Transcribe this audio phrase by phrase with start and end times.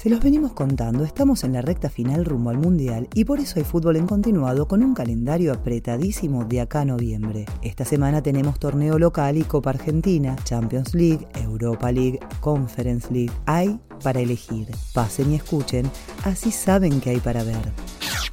[0.00, 3.58] Se los venimos contando, estamos en la recta final rumbo al Mundial y por eso
[3.58, 7.44] hay fútbol en continuado con un calendario apretadísimo de acá a noviembre.
[7.60, 13.30] Esta semana tenemos torneo local y Copa Argentina, Champions League, Europa League, Conference League.
[13.44, 14.68] Hay para elegir.
[14.94, 15.90] Pasen y escuchen,
[16.24, 17.70] así saben que hay para ver.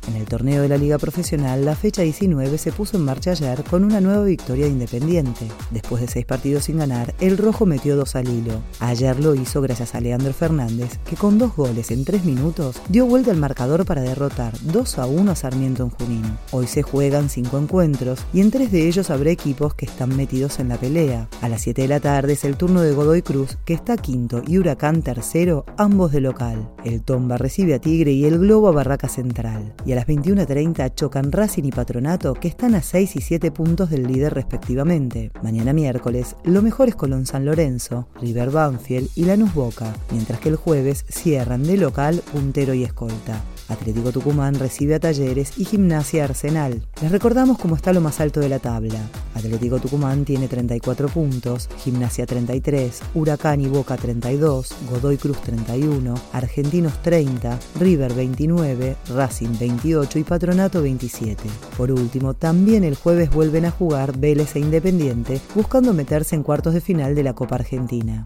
[0.07, 3.63] En el torneo de la Liga Profesional, la fecha 19 se puso en marcha ayer
[3.65, 5.47] con una nueva victoria de Independiente.
[5.69, 8.61] Después de seis partidos sin ganar, el rojo metió dos al hilo.
[8.79, 13.05] Ayer lo hizo gracias a Leandro Fernández, que con dos goles en tres minutos dio
[13.05, 16.37] vuelta al marcador para derrotar 2 a 1 a Sarmiento en Junín.
[16.51, 20.59] Hoy se juegan cinco encuentros y en tres de ellos habrá equipos que están metidos
[20.59, 21.27] en la pelea.
[21.41, 24.41] A las 7 de la tarde es el turno de Godoy Cruz, que está quinto,
[24.47, 26.69] y Huracán tercero, ambos de local.
[26.85, 29.73] El Tomba recibe a Tigre y el Globo a Barraca Central.
[29.97, 34.31] Las 21.30 chocan Racing y Patronato, que están a 6 y 7 puntos del líder
[34.31, 35.31] respectivamente.
[35.41, 40.49] Mañana miércoles, lo mejor es Colón San Lorenzo, River Banfield y Lanús Boca, mientras que
[40.49, 43.41] el jueves cierran de local, puntero y escolta.
[43.69, 46.81] Atlético Tucumán recibe a Talleres y Gimnasia Arsenal.
[47.01, 48.99] Les recordamos cómo está lo más alto de la tabla.
[49.35, 57.01] Atlético Tucumán tiene 34 puntos, Gimnasia 33, Huracán y Boca 32, Godoy Cruz 31, Argentinos
[57.01, 61.47] 30, River 29, Racing 28 y Patronato 27.
[61.77, 66.73] Por último, también el jueves vuelven a jugar Vélez e Independiente, buscando meterse en cuartos
[66.73, 68.23] de final de la Copa Argentina.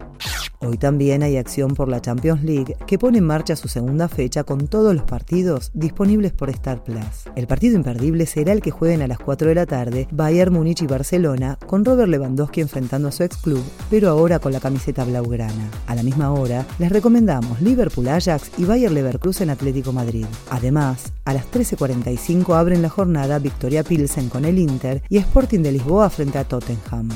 [0.64, 4.44] Hoy también hay acción por la Champions League que pone en marcha su segunda fecha
[4.44, 7.24] con todos los partidos disponibles por Star Plus.
[7.34, 10.82] El partido imperdible será el que jueguen a las 4 de la tarde Bayern Múnich
[10.82, 15.04] y Barcelona con Robert Lewandowski enfrentando a su ex club, pero ahora con la camiseta
[15.04, 15.68] blaugrana.
[15.88, 20.26] A la misma hora les recomendamos Liverpool Ajax y Bayer Leverkusen Atlético Madrid.
[20.48, 25.72] Además, a las 13.45 abren la jornada Victoria Pilsen con el Inter y Sporting de
[25.72, 27.08] Lisboa frente a Tottenham.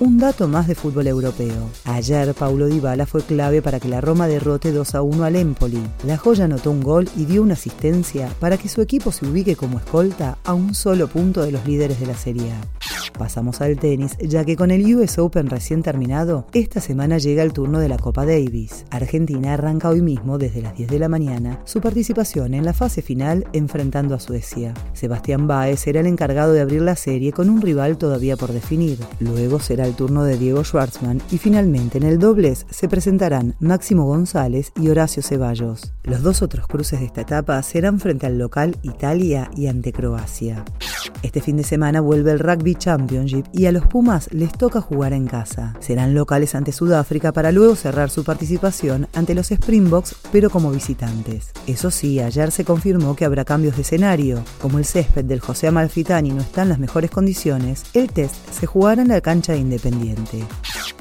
[0.00, 1.70] Un dato más de fútbol europeo.
[1.84, 5.80] Ayer Paulo Dybala fue clave para que la Roma derrote 2 a 1 al Empoli.
[6.04, 9.54] La joya anotó un gol y dio una asistencia para que su equipo se ubique
[9.54, 12.73] como escolta a un solo punto de los líderes de la Serie A.
[13.18, 17.52] Pasamos al tenis, ya que con el US Open recién terminado, esta semana llega el
[17.52, 18.84] turno de la Copa Davis.
[18.90, 23.02] Argentina arranca hoy mismo, desde las 10 de la mañana, su participación en la fase
[23.02, 24.74] final enfrentando a Suecia.
[24.92, 28.98] Sebastián Baez será el encargado de abrir la serie con un rival todavía por definir.
[29.20, 34.06] Luego será el turno de Diego Schwartzman y finalmente en el dobles se presentarán Máximo
[34.06, 35.92] González y Horacio Ceballos.
[36.02, 40.64] Los dos otros cruces de esta etapa serán frente al local Italia y ante Croacia.
[41.24, 45.14] Este fin de semana vuelve el Rugby Championship y a los Pumas les toca jugar
[45.14, 45.74] en casa.
[45.80, 51.52] Serán locales ante Sudáfrica para luego cerrar su participación ante los Springboks, pero como visitantes.
[51.66, 54.44] Eso sí, ayer se confirmó que habrá cambios de escenario.
[54.60, 58.66] Como el césped del José Amalfitani no está en las mejores condiciones, el test se
[58.66, 60.44] jugará en la cancha de Independiente.